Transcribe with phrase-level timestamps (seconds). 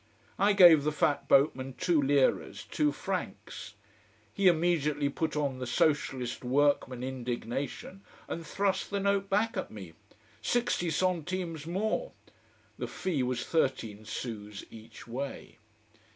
[0.39, 3.75] I gave the fat boatman two liras, two francs.
[4.33, 9.93] He immediately put on the socialist workman indignation, and thrust the note back at me.
[10.41, 12.13] Sixty centimes more!
[12.79, 15.59] The fee was thirteen sous each way!